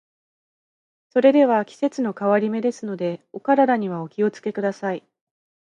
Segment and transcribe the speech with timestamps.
[1.09, 5.03] それでは、季節の変わり目ですので、お体にはお気を付けください。